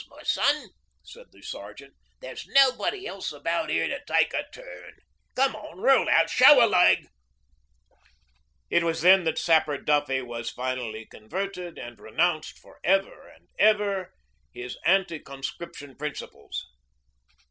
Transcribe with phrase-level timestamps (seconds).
[0.01, 0.69] 'Becos, my son,'
[1.03, 4.93] said the Sergeant, 'there's nobody else about 'ere to take a turn.
[5.35, 5.79] Come on!
[5.79, 6.27] Roll out!
[6.27, 7.05] Show a leg!'
[8.71, 14.11] It was then that Sapper Duffy was finally converted, and renounced for ever and ever
[14.51, 16.65] his anti conscription principles.